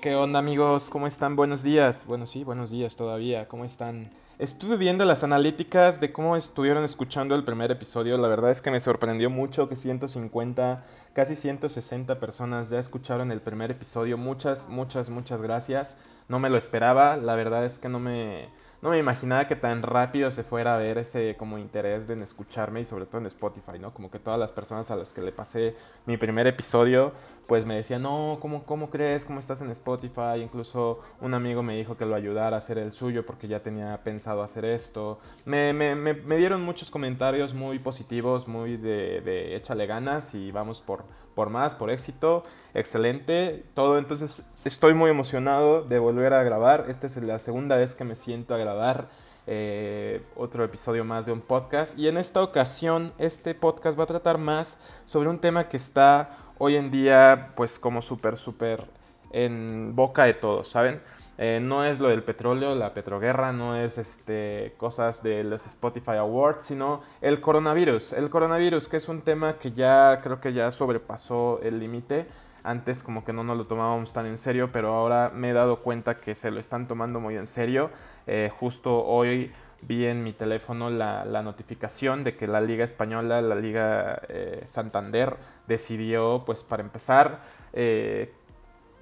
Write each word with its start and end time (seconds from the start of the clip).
¿Qué 0.00 0.14
onda 0.14 0.38
amigos? 0.38 0.88
¿Cómo 0.88 1.06
están? 1.06 1.36
Buenos 1.36 1.62
días. 1.62 2.06
Bueno, 2.06 2.24
sí, 2.24 2.42
buenos 2.42 2.70
días 2.70 2.96
todavía. 2.96 3.46
¿Cómo 3.48 3.66
están? 3.66 4.10
Estuve 4.38 4.78
viendo 4.78 5.04
las 5.04 5.24
analíticas 5.24 6.00
de 6.00 6.10
cómo 6.10 6.36
estuvieron 6.36 6.84
escuchando 6.84 7.34
el 7.34 7.44
primer 7.44 7.70
episodio. 7.70 8.16
La 8.16 8.28
verdad 8.28 8.50
es 8.50 8.62
que 8.62 8.70
me 8.70 8.80
sorprendió 8.80 9.28
mucho 9.28 9.68
que 9.68 9.76
150, 9.76 10.86
casi 11.12 11.36
160 11.36 12.18
personas 12.18 12.70
ya 12.70 12.78
escucharon 12.78 13.30
el 13.30 13.42
primer 13.42 13.72
episodio. 13.72 14.16
Muchas, 14.16 14.70
muchas, 14.70 15.10
muchas 15.10 15.42
gracias. 15.42 15.98
No 16.28 16.38
me 16.38 16.48
lo 16.48 16.56
esperaba. 16.56 17.18
La 17.18 17.34
verdad 17.34 17.66
es 17.66 17.78
que 17.78 17.90
no 17.90 18.00
me 18.00 18.48
no 18.82 18.90
me 18.90 18.98
imaginaba 18.98 19.46
que 19.46 19.56
tan 19.56 19.82
rápido 19.82 20.30
se 20.30 20.42
fuera 20.42 20.74
a 20.74 20.78
ver 20.78 20.98
ese 20.98 21.36
como 21.36 21.58
interés 21.58 22.06
de 22.06 22.14
en 22.14 22.22
escucharme 22.22 22.80
y 22.80 22.84
sobre 22.84 23.06
todo 23.06 23.18
en 23.18 23.26
Spotify, 23.26 23.78
¿no? 23.78 23.92
Como 23.92 24.10
que 24.10 24.18
todas 24.18 24.38
las 24.38 24.52
personas 24.52 24.90
a 24.90 24.96
las 24.96 25.12
que 25.12 25.20
le 25.20 25.32
pasé 25.32 25.74
mi 26.06 26.16
primer 26.16 26.46
episodio, 26.46 27.12
pues 27.46 27.66
me 27.66 27.74
decían, 27.76 28.02
no, 28.02 28.38
¿cómo, 28.40 28.64
cómo 28.64 28.90
crees? 28.90 29.24
¿Cómo 29.24 29.38
estás 29.38 29.60
en 29.60 29.70
Spotify? 29.70 30.40
Incluso 30.42 31.00
un 31.20 31.34
amigo 31.34 31.62
me 31.62 31.76
dijo 31.76 31.96
que 31.96 32.06
lo 32.06 32.14
ayudara 32.14 32.56
a 32.56 32.58
hacer 32.58 32.78
el 32.78 32.92
suyo 32.92 33.26
porque 33.26 33.48
ya 33.48 33.62
tenía 33.62 34.02
pensado 34.02 34.42
hacer 34.42 34.64
esto. 34.64 35.18
Me, 35.44 35.72
me, 35.72 35.94
me, 35.94 36.14
me 36.14 36.36
dieron 36.36 36.62
muchos 36.62 36.90
comentarios 36.90 37.52
muy 37.52 37.78
positivos, 37.78 38.48
muy 38.48 38.76
de, 38.76 39.20
de 39.20 39.56
échale 39.56 39.86
ganas 39.86 40.34
y 40.34 40.52
vamos 40.52 40.80
por, 40.80 41.04
por 41.40 41.48
más, 41.48 41.74
por 41.74 41.88
éxito. 41.88 42.44
Excelente. 42.74 43.64
Todo, 43.72 43.96
entonces 43.96 44.42
estoy 44.66 44.92
muy 44.92 45.08
emocionado 45.08 45.80
de 45.80 45.98
volver 45.98 46.34
a 46.34 46.42
grabar. 46.42 46.84
Esta 46.90 47.06
es 47.06 47.16
la 47.16 47.38
segunda 47.38 47.78
vez 47.78 47.94
que 47.94 48.04
me 48.04 48.14
siento 48.14 48.54
a 48.54 48.58
grabar 48.58 49.08
eh, 49.46 50.22
otro 50.36 50.64
episodio 50.64 51.02
más 51.02 51.24
de 51.24 51.32
un 51.32 51.40
podcast. 51.40 51.98
Y 51.98 52.08
en 52.08 52.18
esta 52.18 52.42
ocasión, 52.42 53.14
este 53.16 53.54
podcast 53.54 53.98
va 53.98 54.02
a 54.04 54.08
tratar 54.08 54.36
más 54.36 54.76
sobre 55.06 55.30
un 55.30 55.38
tema 55.38 55.66
que 55.66 55.78
está 55.78 56.36
hoy 56.58 56.76
en 56.76 56.90
día, 56.90 57.54
pues 57.56 57.78
como 57.78 58.02
súper, 58.02 58.36
súper 58.36 58.84
en 59.32 59.96
boca 59.96 60.24
de 60.24 60.34
todos, 60.34 60.68
¿saben? 60.68 61.00
Eh, 61.42 61.58
no 61.58 61.86
es 61.86 62.00
lo 62.00 62.08
del 62.08 62.22
petróleo, 62.22 62.74
la 62.74 62.92
petroguerra, 62.92 63.50
no 63.50 63.74
es 63.74 63.96
este, 63.96 64.74
cosas 64.76 65.22
de 65.22 65.42
los 65.42 65.66
Spotify 65.66 66.16
Awards, 66.18 66.66
sino 66.66 67.00
el 67.22 67.40
coronavirus. 67.40 68.12
El 68.12 68.28
coronavirus, 68.28 68.90
que 68.90 68.98
es 68.98 69.08
un 69.08 69.22
tema 69.22 69.54
que 69.56 69.72
ya 69.72 70.20
creo 70.22 70.38
que 70.38 70.52
ya 70.52 70.70
sobrepasó 70.70 71.58
el 71.62 71.80
límite. 71.80 72.26
Antes 72.62 73.02
como 73.02 73.24
que 73.24 73.32
no 73.32 73.42
nos 73.42 73.56
lo 73.56 73.66
tomábamos 73.66 74.12
tan 74.12 74.26
en 74.26 74.36
serio, 74.36 74.68
pero 74.70 74.92
ahora 74.92 75.32
me 75.34 75.48
he 75.48 75.52
dado 75.54 75.80
cuenta 75.80 76.18
que 76.18 76.34
se 76.34 76.50
lo 76.50 76.60
están 76.60 76.86
tomando 76.86 77.20
muy 77.20 77.38
en 77.38 77.46
serio. 77.46 77.88
Eh, 78.26 78.50
justo 78.54 79.02
hoy 79.06 79.50
vi 79.80 80.04
en 80.04 80.22
mi 80.22 80.34
teléfono 80.34 80.90
la, 80.90 81.24
notificación 81.42 82.22
de 82.22 82.36
que 82.36 82.48
la 82.48 82.60
Liga 82.60 82.84
Española, 82.84 83.40
la 83.40 83.54
Liga 83.54 84.20
eh, 84.28 84.62
Santander, 84.66 85.38
decidió, 85.66 86.42
pues 86.44 86.64
para 86.64 86.82
empezar, 86.82 87.40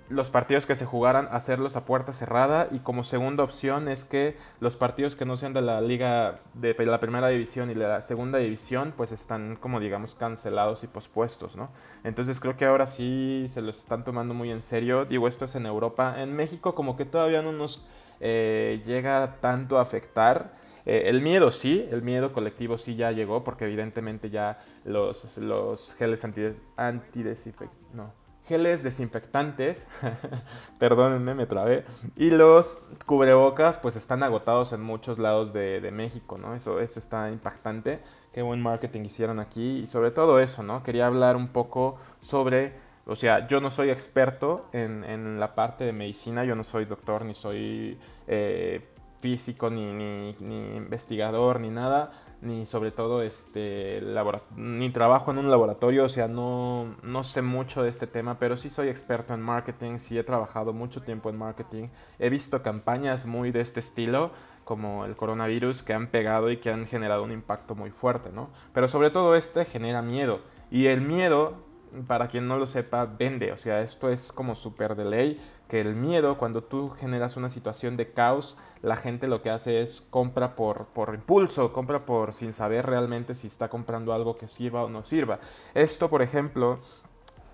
los 0.08 0.30
partidos 0.30 0.66
que 0.66 0.76
se 0.76 0.86
jugaran 0.86 1.28
hacerlos 1.30 1.76
a 1.76 1.84
puerta 1.84 2.12
cerrada 2.12 2.68
y 2.70 2.78
como 2.78 3.04
segunda 3.04 3.44
opción 3.44 3.88
es 3.88 4.04
que 4.04 4.36
los 4.60 4.76
partidos 4.76 5.16
que 5.16 5.26
no 5.26 5.36
sean 5.36 5.52
de 5.52 5.60
la 5.60 5.80
liga 5.80 6.36
de 6.54 6.74
la 6.86 6.98
primera 6.98 7.28
división 7.28 7.70
y 7.70 7.74
la 7.74 8.00
segunda 8.00 8.38
división 8.38 8.94
pues 8.96 9.12
están 9.12 9.56
como 9.56 9.80
digamos 9.80 10.14
cancelados 10.14 10.82
y 10.84 10.86
pospuestos, 10.86 11.56
¿no? 11.56 11.70
Entonces 12.04 12.40
creo 12.40 12.56
que 12.56 12.64
ahora 12.64 12.86
sí 12.86 13.46
se 13.48 13.60
los 13.60 13.80
están 13.80 14.04
tomando 14.04 14.32
muy 14.34 14.50
en 14.50 14.62
serio, 14.62 15.04
digo 15.04 15.28
esto 15.28 15.44
es 15.44 15.54
en 15.56 15.66
Europa, 15.66 16.22
en 16.22 16.34
México 16.34 16.74
como 16.74 16.96
que 16.96 17.04
todavía 17.04 17.42
no 17.42 17.52
nos 17.52 17.86
eh, 18.20 18.82
llega 18.86 19.40
tanto 19.40 19.78
a 19.78 19.82
afectar. 19.82 20.52
Eh, 20.86 21.02
el 21.06 21.20
miedo 21.20 21.50
sí, 21.50 21.86
el 21.90 22.02
miedo 22.02 22.32
colectivo 22.32 22.78
sí 22.78 22.96
ya 22.96 23.12
llegó 23.12 23.44
porque 23.44 23.66
evidentemente 23.66 24.30
ya 24.30 24.58
los, 24.84 25.36
los 25.36 25.94
geles 25.94 26.24
antidesinfectantes, 26.24 27.92
no, 27.92 28.12
geles 28.48 28.82
desinfectantes, 28.82 29.86
perdónenme, 30.80 31.34
me 31.34 31.44
trabé, 31.44 31.84
y 32.16 32.30
los 32.30 32.78
cubrebocas 33.04 33.78
pues 33.78 33.94
están 33.94 34.22
agotados 34.22 34.72
en 34.72 34.80
muchos 34.80 35.18
lados 35.18 35.52
de, 35.52 35.88
México, 35.92 36.38
¿no? 36.38 36.54
Eso, 36.54 36.80
eso 36.80 36.98
está 36.98 37.30
impactante, 37.30 38.00
qué 38.32 38.40
buen 38.40 38.62
marketing 38.62 39.02
hicieron 39.02 39.38
aquí 39.38 39.80
y 39.80 39.86
sobre 39.86 40.10
todo 40.10 40.40
eso, 40.40 40.62
¿no? 40.62 40.82
Quería 40.82 41.06
hablar 41.06 41.36
un 41.36 41.48
poco 41.48 41.98
sobre, 42.20 42.72
o 43.06 43.14
sea, 43.14 43.46
yo 43.46 43.60
no 43.60 43.70
soy 43.70 43.90
experto 43.90 44.66
en, 44.72 45.04
en 45.04 45.38
la 45.38 45.54
parte 45.54 45.84
de 45.84 45.92
medicina, 45.92 46.44
yo 46.44 46.54
no 46.54 46.64
soy 46.64 46.86
doctor, 46.86 47.26
ni 47.26 47.34
soy 47.34 47.98
eh, 48.26 48.88
físico, 49.20 49.68
ni, 49.68 49.92
ni 50.40 50.76
investigador, 50.76 51.60
ni 51.60 51.68
nada, 51.68 52.12
ni 52.40 52.66
sobre 52.66 52.90
todo 52.92 53.22
este 53.22 54.00
ni 54.56 54.90
trabajo 54.90 55.30
en 55.30 55.38
un 55.38 55.50
laboratorio, 55.50 56.04
o 56.04 56.08
sea, 56.08 56.28
no, 56.28 56.96
no 57.02 57.24
sé 57.24 57.42
mucho 57.42 57.82
de 57.82 57.90
este 57.90 58.06
tema, 58.06 58.38
pero 58.38 58.56
sí 58.56 58.70
soy 58.70 58.88
experto 58.88 59.34
en 59.34 59.40
marketing, 59.40 59.98
sí 59.98 60.18
he 60.18 60.24
trabajado 60.24 60.72
mucho 60.72 61.02
tiempo 61.02 61.30
en 61.30 61.38
marketing, 61.38 61.88
he 62.18 62.30
visto 62.30 62.62
campañas 62.62 63.26
muy 63.26 63.50
de 63.50 63.60
este 63.60 63.80
estilo, 63.80 64.30
como 64.64 65.04
el 65.04 65.16
coronavirus, 65.16 65.82
que 65.82 65.94
han 65.94 66.08
pegado 66.08 66.50
y 66.50 66.58
que 66.58 66.70
han 66.70 66.86
generado 66.86 67.24
un 67.24 67.32
impacto 67.32 67.74
muy 67.74 67.90
fuerte, 67.90 68.30
¿no? 68.32 68.50
Pero 68.72 68.86
sobre 68.86 69.10
todo 69.10 69.34
este 69.34 69.64
genera 69.64 70.02
miedo, 70.02 70.40
y 70.70 70.86
el 70.86 71.00
miedo, 71.00 71.67
para 72.06 72.28
quien 72.28 72.48
no 72.48 72.58
lo 72.58 72.66
sepa, 72.66 73.06
vende, 73.06 73.52
o 73.52 73.58
sea, 73.58 73.80
esto 73.80 74.10
es 74.10 74.32
como 74.32 74.54
súper 74.54 74.94
de 74.96 75.04
ley, 75.04 75.40
que 75.68 75.80
el 75.80 75.94
miedo, 75.94 76.38
cuando 76.38 76.62
tú 76.62 76.90
generas 76.90 77.36
una 77.36 77.50
situación 77.50 77.96
de 77.96 78.12
caos, 78.12 78.56
la 78.82 78.96
gente 78.96 79.28
lo 79.28 79.42
que 79.42 79.50
hace 79.50 79.82
es 79.82 80.00
compra 80.00 80.56
por, 80.56 80.86
por 80.86 81.14
impulso, 81.14 81.72
compra 81.72 82.06
por 82.06 82.34
sin 82.34 82.52
saber 82.52 82.86
realmente 82.86 83.34
si 83.34 83.46
está 83.46 83.68
comprando 83.68 84.12
algo 84.12 84.36
que 84.36 84.48
sirva 84.48 84.84
o 84.84 84.88
no 84.88 85.04
sirva. 85.04 85.40
Esto, 85.74 86.08
por 86.08 86.22
ejemplo, 86.22 86.78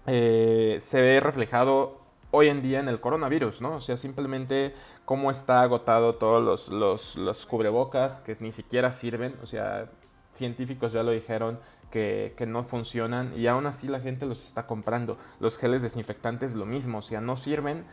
eh, 0.06 0.76
se 0.80 1.00
ve 1.00 1.20
reflejado 1.20 1.96
hoy 2.30 2.48
en 2.48 2.62
día 2.62 2.80
en 2.80 2.88
el 2.88 3.00
coronavirus, 3.00 3.62
¿no? 3.62 3.76
O 3.76 3.80
sea, 3.80 3.96
simplemente 3.96 4.74
cómo 5.04 5.30
está 5.30 5.62
agotado 5.62 6.16
todos 6.16 6.42
los, 6.42 6.68
los, 6.68 7.16
los 7.16 7.46
cubrebocas 7.46 8.18
que 8.20 8.36
ni 8.40 8.52
siquiera 8.52 8.92
sirven, 8.92 9.36
o 9.42 9.46
sea, 9.46 9.90
científicos 10.34 10.92
ya 10.92 11.02
lo 11.02 11.12
dijeron, 11.12 11.58
que, 11.90 12.34
que, 12.36 12.44
no 12.44 12.64
funcionan 12.64 13.32
y 13.36 13.46
aún 13.46 13.66
así 13.66 13.86
la 13.86 14.00
gente 14.00 14.26
los 14.26 14.44
está 14.44 14.66
comprando. 14.66 15.16
Los 15.38 15.58
geles 15.58 15.80
desinfectantes 15.80 16.56
lo 16.56 16.66
mismo, 16.66 16.98
o 16.98 17.02
sea, 17.02 17.20
no 17.20 17.36
sirven. 17.36 17.84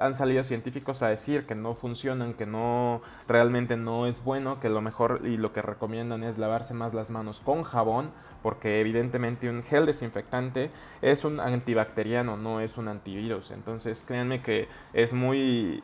Han 0.00 0.14
salido 0.14 0.42
científicos 0.44 1.02
a 1.02 1.08
decir 1.08 1.44
que 1.44 1.54
no 1.54 1.74
funcionan, 1.74 2.32
que 2.32 2.46
no 2.46 3.02
realmente 3.28 3.76
no 3.76 4.06
es 4.06 4.24
bueno, 4.24 4.60
que 4.60 4.70
lo 4.70 4.80
mejor 4.80 5.20
y 5.24 5.36
lo 5.36 5.52
que 5.52 5.60
recomiendan 5.60 6.22
es 6.22 6.38
lavarse 6.38 6.72
más 6.72 6.94
las 6.94 7.10
manos 7.10 7.42
con 7.42 7.64
jabón, 7.64 8.12
porque 8.42 8.80
evidentemente 8.80 9.50
un 9.50 9.62
gel 9.62 9.84
desinfectante 9.84 10.70
es 11.02 11.26
un 11.26 11.38
antibacteriano, 11.38 12.38
no 12.38 12.60
es 12.60 12.78
un 12.78 12.88
antivirus. 12.88 13.50
Entonces, 13.50 14.04
créanme 14.08 14.40
que 14.40 14.68
es 14.94 15.12
muy 15.12 15.82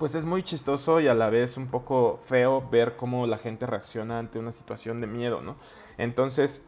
pues 0.00 0.14
es 0.14 0.24
muy 0.24 0.42
chistoso 0.42 0.98
y 1.00 1.08
a 1.08 1.14
la 1.14 1.28
vez 1.28 1.58
un 1.58 1.66
poco 1.66 2.18
feo 2.22 2.66
ver 2.70 2.96
cómo 2.96 3.26
la 3.26 3.36
gente 3.36 3.66
reacciona 3.66 4.18
ante 4.18 4.38
una 4.38 4.50
situación 4.50 5.02
de 5.02 5.06
miedo, 5.06 5.42
¿no? 5.42 5.56
Entonces, 5.98 6.62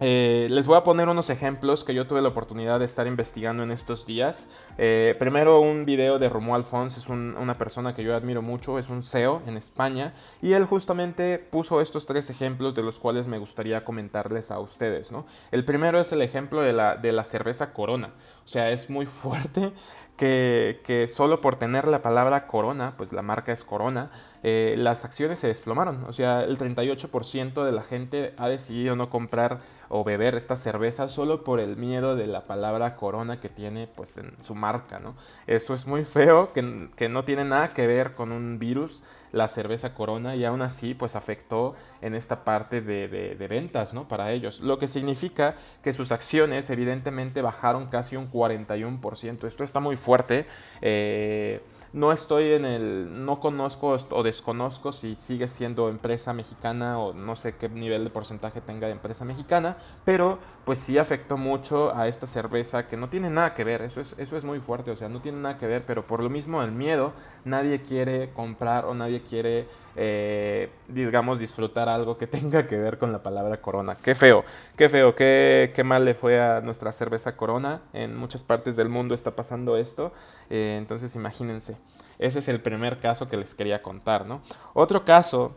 eh, 0.00 0.48
les 0.50 0.66
voy 0.66 0.76
a 0.76 0.82
poner 0.82 1.08
unos 1.08 1.30
ejemplos 1.30 1.84
que 1.84 1.94
yo 1.94 2.08
tuve 2.08 2.22
la 2.22 2.28
oportunidad 2.30 2.80
de 2.80 2.86
estar 2.86 3.06
investigando 3.06 3.62
en 3.62 3.70
estos 3.70 4.04
días. 4.04 4.48
Eh, 4.78 5.14
primero 5.18 5.60
un 5.60 5.84
video 5.84 6.18
de 6.18 6.28
Romuald 6.28 6.64
Alfons, 6.64 6.98
es 6.98 7.08
un, 7.08 7.36
una 7.36 7.56
persona 7.56 7.94
que 7.94 8.02
yo 8.02 8.16
admiro 8.16 8.42
mucho, 8.42 8.80
es 8.80 8.88
un 8.88 9.04
CEO 9.04 9.42
en 9.46 9.56
España, 9.56 10.14
y 10.42 10.54
él 10.54 10.64
justamente 10.64 11.38
puso 11.38 11.80
estos 11.80 12.04
tres 12.04 12.30
ejemplos 12.30 12.74
de 12.74 12.82
los 12.82 12.98
cuales 12.98 13.28
me 13.28 13.38
gustaría 13.38 13.84
comentarles 13.84 14.50
a 14.50 14.58
ustedes. 14.58 15.12
¿no? 15.12 15.24
El 15.52 15.64
primero 15.64 16.00
es 16.00 16.10
el 16.10 16.22
ejemplo 16.22 16.62
de 16.62 16.72
la, 16.72 16.96
de 16.96 17.12
la 17.12 17.22
cerveza 17.22 17.72
Corona, 17.72 18.14
sea, 18.50 18.70
es 18.70 18.90
muy 18.90 19.06
fuerte 19.06 19.72
que, 20.16 20.80
que, 20.84 21.08
solo 21.08 21.40
por 21.40 21.56
tener 21.56 21.86
la 21.86 22.02
palabra 22.02 22.46
Corona, 22.46 22.94
pues 22.96 23.12
la 23.12 23.22
marca 23.22 23.52
es 23.52 23.64
Corona, 23.64 24.10
eh, 24.42 24.74
las 24.76 25.04
acciones 25.04 25.38
se 25.38 25.46
desplomaron. 25.46 26.04
O 26.04 26.12
sea, 26.12 26.42
el 26.42 26.58
38% 26.58 27.64
de 27.64 27.72
la 27.72 27.82
gente 27.82 28.34
ha 28.36 28.48
decidido 28.48 28.96
no 28.96 29.08
comprar 29.08 29.60
o 29.88 30.02
beber 30.02 30.34
esta 30.34 30.56
cerveza 30.56 31.08
solo 31.08 31.44
por 31.44 31.60
el 31.60 31.76
miedo 31.76 32.16
de 32.16 32.26
la 32.26 32.46
palabra 32.46 32.96
Corona 32.96 33.40
que 33.40 33.48
tiene 33.48 33.86
pues 33.86 34.18
en 34.18 34.30
su 34.42 34.54
marca, 34.54 34.98
¿no? 34.98 35.14
Esto 35.46 35.72
es 35.72 35.86
muy 35.86 36.04
feo, 36.04 36.52
que, 36.52 36.90
que 36.96 37.08
no 37.08 37.24
tiene 37.24 37.44
nada 37.44 37.68
que 37.68 37.86
ver 37.86 38.14
con 38.14 38.32
un 38.32 38.58
virus, 38.58 39.02
la 39.32 39.48
cerveza 39.48 39.94
Corona, 39.94 40.36
y 40.36 40.44
aún 40.44 40.60
así 40.60 40.92
pues 40.94 41.16
afectó 41.16 41.76
en 42.02 42.14
esta 42.14 42.44
parte 42.44 42.80
de, 42.80 43.08
de, 43.08 43.48
ventas, 43.48 43.94
¿no? 43.94 44.08
Para 44.08 44.32
ellos. 44.32 44.60
Lo 44.60 44.78
que 44.78 44.88
significa 44.88 45.56
que 45.82 45.92
sus 45.92 46.12
acciones 46.12 46.70
evidentemente 46.70 47.42
bajaron 47.42 47.88
casi 47.88 48.16
un 48.16 48.30
41%. 48.30 49.46
Esto 49.46 49.64
está 49.64 49.80
muy 49.80 49.96
fuerte. 49.96 50.46
Eh, 50.80 51.62
no 51.92 52.12
estoy 52.12 52.52
en 52.52 52.64
el, 52.64 53.24
no 53.24 53.40
conozco 53.40 53.98
o 54.10 54.22
desconozco 54.22 54.92
si 54.92 55.16
sigue 55.16 55.48
siendo 55.48 55.88
empresa 55.88 56.32
mexicana 56.32 57.00
o 57.00 57.12
no 57.12 57.34
sé 57.34 57.56
qué 57.56 57.68
nivel 57.68 58.04
de 58.04 58.10
porcentaje 58.10 58.60
tenga 58.60 58.86
de 58.86 58.92
empresa 58.92 59.24
mexicana, 59.24 59.76
pero 60.04 60.38
pues 60.64 60.78
sí 60.78 60.98
afectó 60.98 61.36
mucho 61.36 61.92
a 61.96 62.06
esta 62.06 62.28
cerveza 62.28 62.86
que 62.86 62.96
no 62.96 63.08
tiene 63.08 63.28
nada 63.28 63.54
que 63.54 63.64
ver, 63.64 63.82
eso 63.82 64.00
es, 64.00 64.14
eso 64.18 64.36
es 64.36 64.44
muy 64.44 64.60
fuerte, 64.60 64.92
o 64.92 64.96
sea, 64.96 65.08
no 65.08 65.20
tiene 65.20 65.38
nada 65.38 65.58
que 65.58 65.66
ver, 65.66 65.84
pero 65.84 66.04
por 66.04 66.22
lo 66.22 66.30
mismo 66.30 66.62
el 66.62 66.70
miedo, 66.70 67.12
nadie 67.44 67.82
quiere 67.82 68.30
comprar 68.30 68.84
o 68.84 68.94
nadie 68.94 69.22
quiere, 69.22 69.66
eh, 70.02 70.70
digamos, 70.88 71.38
disfrutar 71.38 71.90
algo 71.90 72.16
que 72.16 72.26
tenga 72.26 72.66
que 72.66 72.78
ver 72.78 72.96
con 72.96 73.12
la 73.12 73.22
palabra 73.22 73.60
corona. 73.60 73.94
Qué 74.02 74.14
feo, 74.14 74.42
qué 74.74 74.88
feo, 74.88 75.14
qué, 75.14 75.72
qué 75.74 75.84
mal 75.84 76.06
le 76.06 76.14
fue 76.14 76.40
a 76.40 76.62
nuestra 76.62 76.90
cerveza 76.90 77.36
corona 77.36 77.82
en 77.92 78.16
muchas 78.16 78.42
partes 78.42 78.76
del 78.76 78.88
mundo 78.88 79.14
está 79.14 79.36
pasando 79.36 79.76
esto. 79.76 80.12
Eh, 80.48 80.76
entonces 80.78 81.14
imagínense, 81.16 81.76
ese 82.18 82.38
es 82.38 82.48
el 82.48 82.62
primer 82.62 82.98
caso 82.98 83.28
que 83.28 83.36
les 83.36 83.54
quería 83.54 83.82
contar, 83.82 84.24
¿no? 84.24 84.40
Otro 84.72 85.04
caso 85.04 85.54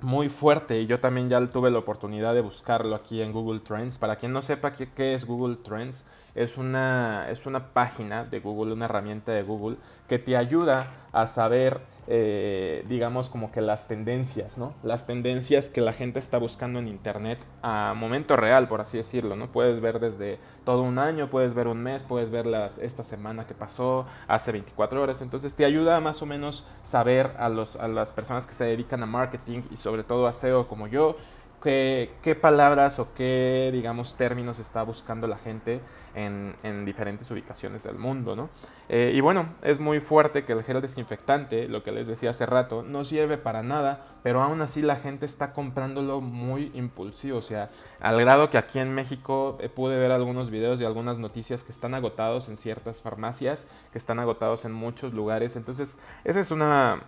muy 0.00 0.28
fuerte 0.28 0.80
y 0.80 0.86
yo 0.86 0.98
también 0.98 1.28
ya 1.28 1.44
tuve 1.48 1.70
la 1.70 1.78
oportunidad 1.78 2.34
de 2.34 2.40
buscarlo 2.40 2.96
aquí 2.96 3.22
en 3.22 3.30
Google 3.30 3.60
Trends. 3.60 3.98
Para 3.98 4.16
quien 4.16 4.32
no 4.32 4.42
sepa 4.42 4.72
qué, 4.72 4.88
qué 4.88 5.14
es 5.14 5.24
Google 5.26 5.58
Trends, 5.62 6.06
es 6.34 6.58
una, 6.58 7.28
es 7.30 7.46
una 7.46 7.72
página 7.72 8.24
de 8.24 8.40
Google, 8.40 8.72
una 8.72 8.86
herramienta 8.86 9.32
de 9.32 9.42
Google 9.42 9.76
que 10.08 10.18
te 10.18 10.36
ayuda 10.36 11.08
a 11.12 11.26
saber, 11.26 11.80
eh, 12.12 12.84
digamos, 12.88 13.30
como 13.30 13.52
que 13.52 13.60
las 13.60 13.86
tendencias, 13.86 14.58
¿no? 14.58 14.74
Las 14.82 15.06
tendencias 15.06 15.68
que 15.68 15.80
la 15.80 15.92
gente 15.92 16.18
está 16.18 16.38
buscando 16.38 16.80
en 16.80 16.88
Internet 16.88 17.38
a 17.62 17.94
momento 17.96 18.34
real, 18.34 18.66
por 18.66 18.80
así 18.80 18.96
decirlo, 18.96 19.36
¿no? 19.36 19.46
Puedes 19.46 19.80
ver 19.80 20.00
desde 20.00 20.40
todo 20.64 20.82
un 20.82 20.98
año, 20.98 21.30
puedes 21.30 21.54
ver 21.54 21.68
un 21.68 21.80
mes, 21.80 22.02
puedes 22.02 22.32
ver 22.32 22.48
las, 22.48 22.78
esta 22.78 23.04
semana 23.04 23.46
que 23.46 23.54
pasó, 23.54 24.06
hace 24.26 24.50
24 24.50 25.00
horas. 25.00 25.22
Entonces 25.22 25.54
te 25.54 25.64
ayuda 25.64 26.00
más 26.00 26.20
o 26.20 26.26
menos 26.26 26.66
saber 26.82 27.30
a, 27.38 27.48
los, 27.48 27.76
a 27.76 27.86
las 27.86 28.10
personas 28.10 28.44
que 28.44 28.54
se 28.54 28.64
dedican 28.64 29.04
a 29.04 29.06
marketing 29.06 29.60
y 29.70 29.76
sobre 29.76 30.02
todo 30.02 30.26
a 30.26 30.32
SEO 30.32 30.66
como 30.66 30.88
yo, 30.88 31.16
qué, 31.60 32.38
palabras 32.40 32.98
o 32.98 33.12
qué, 33.14 33.70
digamos, 33.72 34.16
términos 34.16 34.58
está 34.58 34.82
buscando 34.82 35.26
la 35.26 35.38
gente 35.38 35.80
en, 36.14 36.84
diferentes 36.84 37.30
ubicaciones 37.30 37.82
del 37.82 37.96
mundo, 37.96 38.34
¿no? 38.34 38.48
Eh, 38.88 39.12
y 39.14 39.20
bueno, 39.20 39.54
es 39.62 39.78
muy 39.78 40.00
fuerte 40.00 40.44
que 40.44 40.52
el 40.52 40.62
gel 40.62 40.80
desinfectante, 40.80 41.68
lo 41.68 41.82
que 41.82 41.92
les 41.92 42.06
decía 42.06 42.30
hace 42.30 42.46
rato, 42.46 42.82
no 42.82 43.04
sirve 43.04 43.38
para 43.38 43.62
nada, 43.62 44.06
pero 44.22 44.42
aún 44.42 44.60
así 44.60 44.82
la 44.82 44.96
gente 44.96 45.26
está 45.26 45.52
comprándolo 45.52 46.20
muy 46.20 46.72
impulsivo, 46.74 47.38
o 47.38 47.42
sea, 47.42 47.70
al 48.00 48.18
grado 48.20 48.50
que 48.50 48.58
aquí 48.58 48.78
en 48.78 48.92
México 48.94 49.58
eh, 49.60 49.68
pude 49.68 49.98
ver 49.98 50.10
algunos 50.10 50.50
videos 50.50 50.80
y 50.80 50.84
algunas 50.84 51.18
noticias 51.18 51.62
que 51.62 51.72
están 51.72 51.94
agotados 51.94 52.48
en 52.48 52.56
ciertas 52.56 53.02
farmacias, 53.02 53.68
que 53.92 53.98
están 53.98 54.18
agotados 54.18 54.64
en 54.64 54.72
muchos 54.72 55.12
lugares, 55.12 55.56
entonces 55.56 55.98
esa 56.24 56.40
es 56.40 56.50
una 56.50 57.00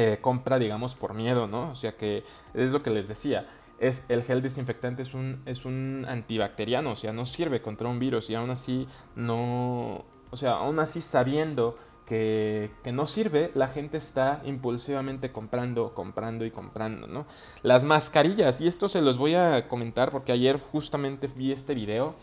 eh, 0.00 0.18
compra, 0.20 0.60
digamos, 0.60 0.94
por 0.94 1.12
miedo, 1.12 1.48
¿no? 1.48 1.72
O 1.72 1.74
sea 1.74 1.96
que 1.96 2.22
es 2.54 2.70
lo 2.70 2.84
que 2.84 2.90
les 2.90 3.08
decía. 3.08 3.48
Es, 3.80 4.04
el 4.08 4.22
gel 4.22 4.42
desinfectante 4.42 5.02
es 5.02 5.12
un, 5.12 5.42
es 5.44 5.64
un 5.64 6.06
antibacteriano, 6.08 6.92
o 6.92 6.96
sea, 6.96 7.12
no 7.12 7.26
sirve 7.26 7.60
contra 7.60 7.88
un 7.88 7.98
virus 7.98 8.30
y 8.30 8.36
aún 8.36 8.50
así 8.50 8.86
no, 9.16 10.04
o 10.30 10.36
sea, 10.36 10.52
aún 10.52 10.78
así 10.78 11.00
sabiendo 11.00 11.76
que, 12.06 12.70
que, 12.84 12.92
no 12.92 13.06
sirve, 13.06 13.50
la 13.56 13.66
gente 13.66 13.98
está 13.98 14.40
impulsivamente 14.44 15.32
comprando, 15.32 15.92
comprando 15.94 16.44
y 16.44 16.52
comprando, 16.52 17.08
¿no? 17.08 17.26
Las 17.64 17.82
mascarillas, 17.82 18.60
y 18.60 18.68
esto 18.68 18.88
se 18.88 19.02
los 19.02 19.18
voy 19.18 19.34
a 19.34 19.66
comentar 19.66 20.12
porque 20.12 20.30
ayer 20.30 20.60
justamente 20.60 21.26
vi 21.26 21.50
este 21.50 21.74
video, 21.74 22.14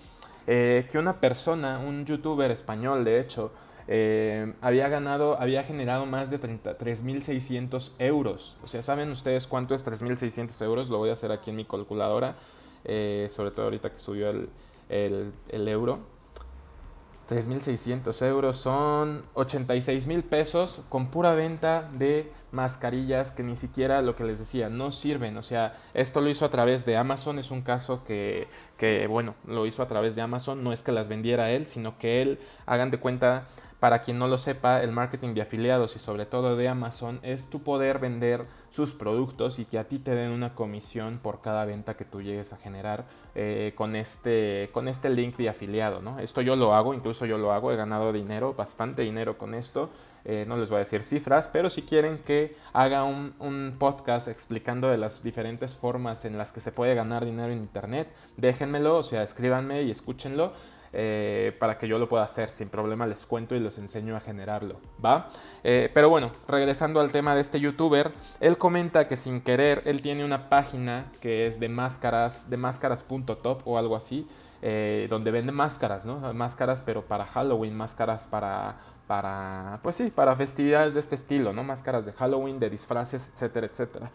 eh, 0.47 0.87
que 0.89 0.97
una 0.97 1.19
persona, 1.19 1.79
un 1.79 2.05
youtuber 2.05 2.51
español 2.51 3.03
de 3.03 3.19
hecho, 3.19 3.51
eh, 3.87 4.53
había 4.61 4.87
ganado, 4.89 5.39
había 5.39 5.63
generado 5.63 6.05
más 6.05 6.29
de 6.31 6.39
3.600 6.39 7.93
euros. 7.99 8.57
O 8.63 8.67
sea, 8.67 8.81
¿saben 8.81 9.11
ustedes 9.11 9.47
cuánto 9.47 9.75
es 9.75 9.85
3.600 9.85 10.63
euros? 10.63 10.89
Lo 10.89 10.97
voy 10.97 11.09
a 11.09 11.13
hacer 11.13 11.31
aquí 11.31 11.51
en 11.51 11.57
mi 11.57 11.65
calculadora, 11.65 12.35
eh, 12.83 13.27
sobre 13.29 13.51
todo 13.51 13.65
ahorita 13.65 13.91
que 13.91 13.99
subió 13.99 14.29
el, 14.29 14.49
el, 14.89 15.33
el 15.49 15.67
euro. 15.67 15.99
3.600 17.29 18.25
euros 18.27 18.55
son 18.57 19.23
86 19.33 20.05
mil 20.05 20.23
pesos 20.23 20.81
con 20.89 21.07
pura 21.09 21.33
venta 21.33 21.89
de 21.93 22.31
mascarillas 22.55 23.31
que 23.31 23.43
ni 23.43 23.55
siquiera 23.55 24.01
lo 24.01 24.15
que 24.15 24.23
les 24.23 24.39
decía 24.39 24.69
no 24.69 24.91
sirven. 24.91 25.37
O 25.37 25.43
sea, 25.43 25.75
esto 25.93 26.21
lo 26.21 26.29
hizo 26.29 26.45
a 26.45 26.49
través 26.49 26.85
de 26.85 26.97
Amazon. 26.97 27.37
Es 27.37 27.51
un 27.51 27.61
caso 27.61 28.03
que, 28.03 28.47
que 28.77 29.05
bueno, 29.07 29.35
lo 29.45 29.65
hizo 29.67 29.83
a 29.83 29.87
través 29.87 30.15
de 30.15 30.21
Amazon. 30.21 30.63
No 30.63 30.73
es 30.73 30.81
que 30.81 30.91
las 30.91 31.09
vendiera 31.09 31.51
él, 31.51 31.67
sino 31.67 31.99
que 31.99 32.21
él, 32.21 32.39
hagan 32.65 32.89
de 32.89 32.97
cuenta, 32.97 33.45
para 33.79 33.99
quien 34.01 34.17
no 34.17 34.27
lo 34.27 34.39
sepa, 34.39 34.81
el 34.81 34.91
marketing 34.91 35.35
de 35.35 35.43
afiliados 35.43 35.95
y 35.95 35.99
sobre 35.99 36.25
todo 36.25 36.55
de 36.55 36.67
Amazon 36.67 37.19
es 37.21 37.51
tu 37.51 37.61
poder 37.61 37.99
vender 37.99 38.47
sus 38.71 38.93
productos 38.93 39.59
y 39.59 39.65
que 39.65 39.77
a 39.77 39.83
ti 39.83 39.99
te 39.99 40.15
den 40.15 40.31
una 40.31 40.55
comisión 40.55 41.19
por 41.21 41.41
cada 41.41 41.65
venta 41.65 41.95
que 41.95 42.03
tú 42.03 42.21
llegues 42.21 42.51
a 42.51 42.57
generar 42.57 43.05
eh, 43.35 43.73
con, 43.75 43.95
este, 43.95 44.69
con 44.71 44.87
este 44.87 45.09
link 45.09 45.37
de 45.37 45.49
afiliado. 45.49 46.01
¿no? 46.01 46.17
Esto 46.17 46.41
yo 46.41 46.55
lo 46.55 46.73
hago, 46.73 46.95
incluso 46.95 47.27
yo 47.27 47.37
lo 47.37 47.51
hago, 47.51 47.71
he 47.71 47.75
ganado 47.75 48.11
dinero, 48.11 48.55
bastante 48.55 49.03
dinero 49.03 49.37
con 49.37 49.53
esto. 49.53 49.91
Eh, 50.27 50.43
no 50.47 50.57
les 50.57 50.69
voy 50.71 50.77
a 50.77 50.79
decir 50.79 51.03
cifras, 51.03 51.47
pero 51.53 51.69
si 51.69 51.83
quieren 51.83 52.17
que 52.17 52.57
haga 52.73 53.03
un, 53.03 53.35
un, 53.37 53.75
podcast 53.77 54.27
explicando 54.27 54.89
de 54.89 54.97
las 54.97 55.21
diferentes 55.21 55.75
formas 55.75 56.25
en 56.25 56.35
las 56.35 56.51
que 56.51 56.61
se 56.61 56.71
puede 56.71 56.95
ganar 56.95 57.25
dinero 57.25 57.53
en 57.53 57.59
Internet, 57.59 58.07
déjenmelo, 58.35 58.97
o 58.97 59.03
sea, 59.03 59.21
escríbanme 59.21 59.83
y 59.83 59.91
escúchenlo. 59.91 60.53
Eh, 60.97 61.53
para 61.59 61.77
que 61.77 61.89
yo 61.89 61.99
lo 61.99 62.07
pueda 62.07 62.23
hacer 62.23 62.49
sin 62.49 62.69
problema 62.69 63.05
les 63.05 63.25
cuento 63.25 63.53
y 63.53 63.59
les 63.59 63.77
enseño 63.79 64.15
a 64.15 64.21
generarlo 64.21 64.77
va 65.03 65.27
eh, 65.61 65.91
pero 65.93 66.09
bueno 66.09 66.31
regresando 66.47 67.01
al 67.01 67.11
tema 67.11 67.35
de 67.35 67.41
este 67.41 67.59
youtuber 67.59 68.13
él 68.39 68.57
comenta 68.57 69.05
que 69.05 69.17
sin 69.17 69.41
querer 69.41 69.81
él 69.83 70.01
tiene 70.01 70.23
una 70.23 70.47
página 70.47 71.11
que 71.19 71.47
es 71.47 71.59
de 71.59 71.67
máscaras 71.67 72.49
de 72.49 72.55
máscaras.top 72.55 73.61
o 73.65 73.77
algo 73.77 73.97
así 73.97 74.25
donde 75.09 75.31
vende 75.31 75.51
máscaras 75.51 76.05
no 76.05 76.33
máscaras 76.33 76.81
pero 76.81 77.03
para 77.05 77.25
Halloween 77.25 77.75
máscaras 77.75 78.25
para 78.25 78.77
para 79.07 79.79
pues 79.83 79.95
sí 79.95 80.11
para 80.11 80.35
festividades 80.35 80.93
de 80.93 80.99
este 80.99 81.15
estilo 81.15 81.53
no 81.53 81.63
máscaras 81.63 82.05
de 82.05 82.13
Halloween 82.13 82.59
de 82.59 82.69
disfraces 82.69 83.31
etcétera 83.33 83.67
etcétera. 83.67 84.11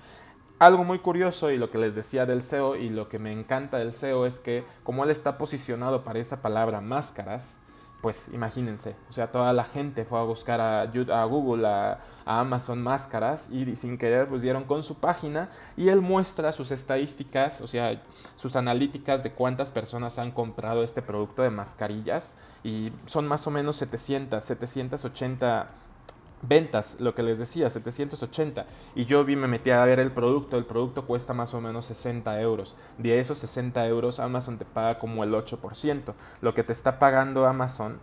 Algo 0.59 0.85
muy 0.85 0.99
curioso 0.99 1.51
y 1.51 1.57
lo 1.57 1.71
que 1.71 1.79
les 1.79 1.95
decía 1.95 2.27
del 2.27 2.43
SEO 2.43 2.77
y 2.77 2.91
lo 2.91 3.09
que 3.09 3.19
me 3.19 3.33
encanta 3.33 3.79
del 3.79 3.95
SEO 3.95 4.27
es 4.27 4.41
que 4.41 4.63
como 4.85 5.05
él 5.05 5.11
está 5.11 5.39
posicionado 5.39 6.05
para 6.05 6.19
esa 6.19 6.43
palabra 6.43 6.83
máscaras, 6.83 7.57
pues 8.01 8.31
imagínense, 8.33 8.97
o 9.09 9.13
sea, 9.13 9.31
toda 9.31 9.53
la 9.53 9.65
gente 9.65 10.05
fue 10.05 10.19
a 10.19 10.23
buscar 10.23 10.61
a, 10.61 10.83
a 10.83 11.25
Google, 11.25 11.67
a, 11.67 11.99
Amazon 12.25 12.81
máscaras 12.81 13.49
y 13.51 13.75
sin 13.75 13.99
querer 13.99 14.29
pues 14.29 14.43
dieron 14.43 14.63
con 14.65 14.85
su 14.85 14.97
página 14.97 15.51
y 15.77 15.89
él 15.89 16.01
muestra 16.01 16.53
sus 16.53 16.71
estadísticas, 16.71 17.61
o 17.61 17.67
sea, 17.67 18.01
sus 18.37 18.55
analíticas 18.55 19.25
de 19.25 19.33
cuántas 19.33 19.73
personas 19.73 20.19
han 20.19 20.31
comprado 20.31 20.85
este 20.85 21.03
producto 21.03 21.43
de 21.43 21.51
mascarillas 21.51 22.37
y 22.63 22.93
son 23.07 23.27
más 23.27 23.47
o 23.49 23.51
menos 23.51 23.77
700, 23.77 24.45
780 24.45 25.71
ventas, 26.43 27.01
lo 27.01 27.15
que 27.15 27.23
les 27.23 27.39
decía, 27.39 27.69
780. 27.69 28.67
Y 28.95 29.05
yo 29.05 29.25
vi, 29.25 29.37
me 29.37 29.49
metí 29.49 29.71
a 29.71 29.85
ver 29.85 30.01
el 30.01 30.13
producto, 30.13 30.57
el 30.57 30.65
producto 30.65 31.07
cuesta 31.07 31.35
más 31.35 31.55
o 31.55 31.61
menos 31.61 31.87
60 31.87 32.41
euros. 32.41 32.77
De 32.99 33.21
esos 33.21 33.39
60 33.39 33.87
euros 33.87 34.21
Amazon 34.21 34.59
te 34.59 34.65
paga 34.65 34.99
como 34.99 35.25
el 35.25 35.33
8%. 35.33 36.15
Lo 36.41 36.55
que 36.55 36.65
te 36.65 36.73
está 36.73 36.99
pagando 36.99 37.47
Amazon, 37.47 38.01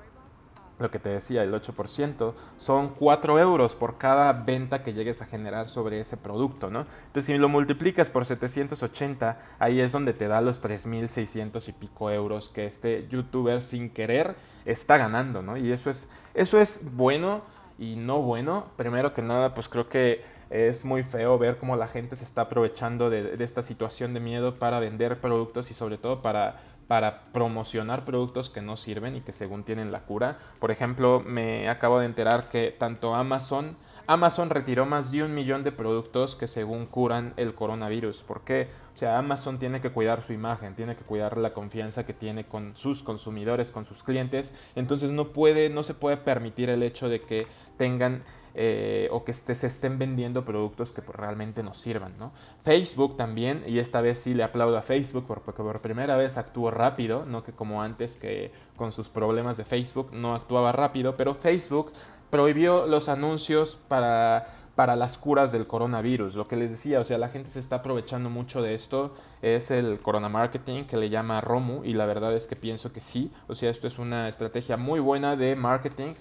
lo 0.80 0.92
que 0.92 1.00
te 1.00 1.10
decía, 1.10 1.44
el 1.44 1.54
8%, 1.54 2.34
son 2.58 2.90
4 2.90 3.40
euros 3.40 3.76
por 3.76 3.98
cada 3.98 4.32
venta 4.34 4.84
que 4.84 4.94
llegues 4.94 5.22
a 5.22 5.26
generar 5.26 5.70
sobre 5.70 6.00
ese 6.00 6.18
producto, 6.18 6.70
¿no? 6.70 6.86
Entonces 7.08 7.26
si 7.26 7.38
lo 7.38 7.50
multiplicas 7.50 8.12
por 8.12 8.26
780, 8.26 9.40
ahí 9.58 9.80
es 9.80 9.92
donde 9.92 10.14
te 10.14 10.28
da 10.28 10.42
los 10.42 10.62
3.600 10.62 11.68
y 11.68 11.72
pico 11.72 12.12
euros 12.12 12.50
que 12.50 12.68
este 12.68 13.08
youtuber 13.10 13.64
sin 13.64 13.90
querer 13.90 14.36
está 14.66 14.98
ganando, 14.98 15.42
¿no? 15.42 15.58
Y 15.58 15.72
eso 15.72 15.90
es, 15.90 16.10
eso 16.36 16.60
es 16.60 16.82
bueno 16.96 17.42
y 17.78 17.96
no 17.96 18.22
bueno. 18.22 18.68
Primero 18.76 19.14
que 19.14 19.22
nada, 19.22 19.54
pues 19.54 19.70
creo 19.70 19.88
que 19.88 20.24
es 20.50 20.86
muy 20.86 21.04
feo 21.04 21.38
ver 21.38 21.58
cómo 21.58 21.76
la 21.76 21.88
gente 21.88 22.16
se 22.16 22.24
está 22.24 22.44
aprovechando 22.44 23.10
de, 23.10 23.36
esta 23.44 23.64
situación 23.64 24.14
de 24.14 24.20
miedo 24.20 24.56
para 24.56 24.80
vender 24.80 25.20
productos 25.20 25.72
y 25.72 25.74
sobre 25.74 25.98
todo 25.98 26.22
para, 26.22 26.62
para 26.88 27.24
promocionar 27.34 28.06
productos 28.06 28.50
que 28.50 28.62
no 28.62 28.78
sirven 28.78 29.16
y 29.16 29.22
que 29.22 29.34
según 29.34 29.64
tienen 29.64 29.92
la 29.92 30.02
cura. 30.02 30.38
Por 30.60 30.72
ejemplo, 30.72 31.22
me 31.26 31.70
acabo 31.70 32.00
de 32.00 32.06
enterar 32.06 32.50
que 32.50 32.72
tanto 32.72 33.14
Amazon 33.14 33.78
Amazon 34.10 34.50
retiró 34.50 34.86
más 34.86 35.12
de 35.12 35.24
un 35.24 35.36
millón 35.36 35.66
de 35.66 35.74
productos 35.74 36.38
que 36.38 36.48
según 36.48 36.86
curan 36.86 37.34
el 37.36 37.54
coronavirus. 37.54 38.24
¿Por 38.24 38.42
qué? 38.42 38.70
O 38.96 38.98
sea, 38.98 39.18
Amazon 39.18 39.60
tiene 39.60 39.82
que 39.82 39.92
cuidar 39.92 40.22
su 40.22 40.32
imagen, 40.32 40.76
tiene 40.76 40.96
que 40.96 41.04
cuidar 41.04 41.38
la 41.38 41.54
confianza 41.54 42.06
que 42.06 42.14
tiene 42.14 42.46
con 42.46 42.74
sus 42.78 43.04
consumidores, 43.04 43.72
con 43.72 43.86
sus 43.86 44.04
clientes. 44.04 44.54
Entonces 44.76 45.12
no 45.12 45.34
puede, 45.34 45.70
no 45.70 45.84
se 45.84 45.94
puede 45.94 46.16
permitir 46.16 46.70
el 46.70 46.84
hecho 46.84 47.10
de 47.10 47.20
que 47.20 47.48
tengan 47.78 48.24
eh, 48.60 49.08
o 49.12 49.24
que 49.24 49.34
se 49.34 49.68
estén 49.68 50.00
vendiendo 50.00 50.44
productos 50.44 50.92
que 50.92 51.04
pues, 51.04 51.16
realmente 51.16 51.62
nos 51.62 51.78
sirvan. 51.78 52.18
¿no? 52.18 52.32
Facebook 52.64 53.16
también, 53.16 53.64
y 53.68 53.78
esta 53.78 54.02
vez 54.02 54.20
sí 54.20 54.34
le 54.34 54.42
aplaudo 54.42 54.78
a 54.78 54.82
Facebook 54.82 55.26
porque 55.28 55.62
por 55.62 55.80
primera 55.80 56.18
vez 56.18 56.38
actuó 56.38 56.72
rápido, 56.72 57.24
no 57.26 57.44
que 57.44 57.52
como 57.52 57.84
antes 57.84 58.18
que 58.18 58.52
con 58.76 58.92
sus 58.92 59.10
problemas 59.10 59.58
de 59.58 59.64
Facebook 59.64 60.10
no 60.12 60.34
actuaba 60.34 60.72
rápido, 60.72 61.16
pero 61.18 61.36
Facebook 61.36 61.94
prohibió 62.30 62.86
los 62.88 63.10
anuncios 63.10 63.78
para, 63.88 64.48
para 64.76 64.96
las 64.96 65.18
curas 65.18 65.52
del 65.52 65.68
coronavirus. 65.68 66.36
Lo 66.36 66.48
que 66.48 66.56
les 66.56 66.72
decía, 66.72 67.00
o 67.00 67.04
sea, 67.04 67.18
la 67.18 67.30
gente 67.30 67.50
se 67.50 67.60
está 67.60 67.78
aprovechando 67.78 68.30
mucho 68.30 68.62
de 68.62 68.76
esto. 68.76 69.14
Es 69.42 69.72
el 69.72 70.00
corona 70.00 70.30
marketing 70.30 70.84
que 70.84 70.98
le 70.98 71.10
llama 71.10 71.42
Romu 71.42 71.84
y 71.84 71.94
la 71.94 72.06
verdad 72.06 72.36
es 72.36 72.48
que 72.48 72.56
pienso 72.56 72.94
que 72.94 73.02
sí. 73.02 73.32
O 73.48 73.56
sea, 73.56 73.70
esto 73.70 73.88
es 73.88 73.98
una 73.98 74.30
estrategia 74.30 74.78
muy 74.78 75.00
buena 75.00 75.36
de 75.36 75.56
marketing. 75.56 76.14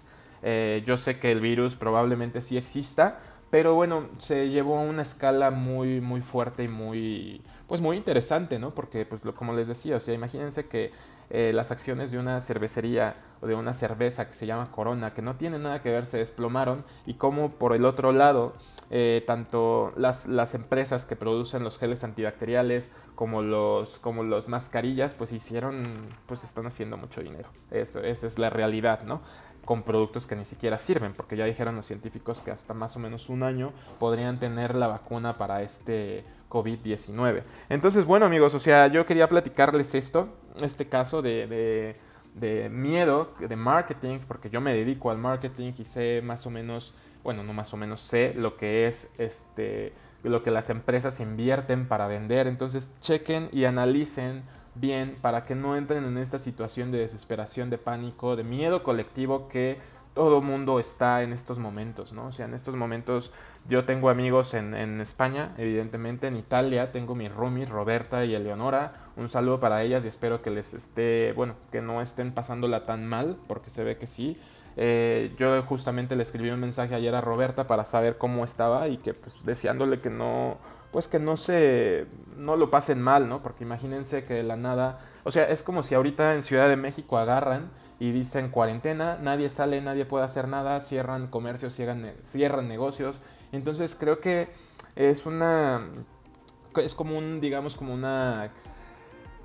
Eh, 0.42 0.82
yo 0.86 0.96
sé 0.96 1.18
que 1.18 1.32
el 1.32 1.40
virus 1.40 1.76
probablemente 1.76 2.40
sí 2.40 2.56
exista, 2.56 3.18
pero 3.50 3.75
bueno, 3.75 4.08
se 4.18 4.48
llevó 4.48 4.78
a 4.78 4.82
una 4.82 5.02
escala 5.02 5.50
muy, 5.50 6.00
muy 6.00 6.20
fuerte 6.20 6.64
y 6.64 6.68
muy, 6.68 7.42
pues 7.66 7.80
muy 7.80 7.96
interesante, 7.96 8.58
¿no? 8.58 8.75
Porque, 8.75 9.04
pues, 9.06 9.25
lo, 9.25 9.35
como 9.35 9.52
les 9.52 9.68
decía, 9.68 9.96
o 9.96 10.00
sea, 10.00 10.14
imagínense 10.14 10.66
que 10.66 10.92
eh, 11.30 11.52
las 11.54 11.70
acciones 11.70 12.11
de 12.11 12.18
una 12.18 12.40
cervecería 12.40 13.16
o 13.40 13.46
de 13.46 13.54
una 13.54 13.73
cerveza 13.73 14.28
que 14.28 14.35
se 14.35 14.46
llama 14.46 14.70
Corona, 14.70 15.12
que 15.12 15.23
no 15.23 15.37
tiene 15.37 15.58
nada 15.58 15.82
que 15.82 15.90
ver, 15.90 16.06
se 16.06 16.18
desplomaron, 16.18 16.85
y 17.06 17.14
como 17.14 17.50
por 17.50 17.75
el 17.75 17.85
otro 17.85 18.12
lado, 18.12 18.54
eh, 18.90 19.23
tanto 19.26 19.93
las, 19.97 20.26
las, 20.26 20.55
empresas 20.55 21.07
que 21.07 21.16
producen 21.16 21.64
los 21.64 21.78
geles 21.78 22.05
antibacteriales 22.05 22.93
como 23.14 23.43
los, 23.43 23.99
como 23.99 24.23
los 24.23 24.49
mascarillas, 24.49 25.14
pues 25.14 25.33
hicieron, 25.33 25.87
pues 26.26 26.45
están 26.45 26.66
haciendo 26.66 26.97
mucho 26.97 27.23
dinero. 27.23 27.49
Eso, 27.71 28.00
esa 28.00 28.26
es 28.26 28.38
la 28.38 28.50
realidad, 28.50 29.02
¿no? 29.02 29.21
con 29.64 29.83
productos 29.83 30.28
que 30.28 30.37
ni 30.37 30.45
siquiera 30.45 30.78
sirven, 30.78 31.12
porque 31.12 31.37
ya 31.37 31.45
dijeron 31.45 31.75
los 31.75 31.87
científicos 31.87 32.40
que 32.40 32.52
hasta 32.52 32.73
más 32.73 32.95
o 32.95 33.00
menos 33.00 33.28
un 33.28 33.43
año 33.43 33.73
podrían 33.99 34.38
tener 34.38 34.76
la 34.76 34.87
vacuna 34.87 35.38
para 35.38 35.61
este 35.62 36.25
COVID-19. 36.49 37.43
Entonces, 37.69 38.05
bueno 38.05 38.26
amigos, 38.26 38.55
o 38.55 38.61
sea, 38.61 38.87
yo 38.87 39.05
quería 39.07 39.28
platicarles 39.28 39.97
esto, 39.97 40.28
este 40.61 40.88
caso 40.88 41.21
de 41.21 41.97
de 42.37 42.69
miedo, 42.69 43.33
de 43.40 43.57
marketing, 43.57 44.19
porque 44.28 44.50
yo 44.50 44.61
me 44.61 44.75
dedico 44.75 45.11
al 45.11 45.16
marketing 45.16 45.73
y 45.78 45.85
sé 45.85 46.21
más 46.23 46.47
o 46.47 46.50
menos, 46.50 46.95
bueno, 47.26 47.42
no 47.42 47.52
más 47.52 47.75
o 47.75 47.76
menos 47.76 47.99
sé 47.99 48.35
lo 48.37 48.56
que 48.56 48.87
es 48.87 49.12
este 49.18 49.92
lo 50.23 50.45
que 50.45 50.52
las 50.52 50.71
empresas 50.71 51.18
invierten 51.18 51.88
para 51.88 52.06
vender, 52.06 52.47
entonces 52.47 52.97
chequen 53.00 53.49
y 53.52 53.64
analicen 53.64 54.45
bien 54.76 55.16
para 55.21 55.45
que 55.45 55.56
no 55.56 55.76
entren 55.76 56.04
en 56.04 56.18
esta 56.18 56.38
situación 56.38 56.92
de 56.92 56.99
desesperación, 56.99 57.68
de 57.68 57.78
pánico, 57.78 58.37
de 58.37 58.45
miedo 58.45 58.85
colectivo 58.85 59.49
que 59.49 59.78
todo 60.14 60.40
mundo 60.40 60.78
está 60.78 61.25
en 61.25 61.33
estos 61.33 61.59
momentos, 61.59 62.12
¿no? 62.12 62.28
O 62.28 62.33
sea, 62.33 62.47
en 62.47 62.54
estos 62.54 62.76
momentos 62.76 63.33
yo 63.68 63.85
tengo 63.85 64.09
amigos 64.09 64.54
en, 64.54 64.75
en 64.75 65.00
España, 65.00 65.52
evidentemente, 65.59 66.28
en 66.28 66.37
Italia, 66.37 66.92
tengo 66.92 67.16
mis 67.16 67.33
roomies, 67.33 67.68
Roberta 67.68 68.25
y 68.25 68.37
Eleonora, 68.37 68.92
un 69.16 69.28
saludo 69.28 69.59
para 69.59 69.83
ellas 69.83 70.04
y 70.04 70.09
espero 70.09 70.42
que 70.42 70.50
les 70.50 70.75
esté, 70.75 71.33
bueno, 71.33 71.54
que 71.73 71.83
no 71.83 72.00
estén 72.00 72.33
pasándola 72.33 72.87
tan 72.87 73.04
mal, 73.04 73.37
porque 73.49 73.71
se 73.71 73.83
ve 73.83 73.97
que 73.97 74.06
sí. 74.06 74.40
Eh, 74.78 75.35
yo 75.38 75.62
justamente 75.62 76.16
le 76.16 76.23
escribí 76.23 76.50
un 76.50 76.61
mensaje 76.61 76.95
ayer 76.95 77.14
a 77.14 77.23
Roberta 77.23 77.66
para 77.66 77.87
saber 77.87 78.18
cómo 78.18 78.45
estaba 78.45 78.88
y 78.88 78.99
que 78.99 79.14
pues 79.14 79.45
deseándole 79.45 79.99
que 79.99 80.11
no, 80.11 80.59
pues 80.92 81.09
que 81.09 81.18
no 81.18 81.37
se, 81.38 82.06
no 82.37 82.56
lo 82.56 82.71
pasen 82.71 83.00
mal, 83.00 83.28
¿no? 83.28 83.42
Porque 83.42 83.64
imagínense 83.64 84.25
que 84.25 84.35
de 84.35 84.42
la 84.42 84.56
nada, 84.56 85.00
o 85.25 85.30
sea, 85.30 85.49
es 85.49 85.62
como 85.62 85.83
si 85.83 85.95
ahorita 85.95 86.35
en 86.35 86.42
Ciudad 86.42 86.68
de 86.68 86.76
México 86.76 87.16
agarran 87.16 87.71
y 87.99 88.12
dicen 88.12 88.50
cuarentena, 88.50 89.18
nadie 89.23 89.49
sale, 89.49 89.80
nadie 89.80 90.04
puede 90.04 90.25
hacer 90.25 90.47
nada, 90.47 90.83
cierran 90.83 91.26
comercios, 91.26 91.75
cierran, 91.75 92.12
cierran 92.23 92.68
negocios. 92.68 93.23
Entonces 93.52 93.97
creo 93.99 94.21
que 94.21 94.49
es 94.95 95.25
una, 95.25 95.87
es 96.76 96.95
como 96.95 97.16
un, 97.16 97.40
digamos, 97.40 97.76
como 97.76 97.95
una 97.95 98.50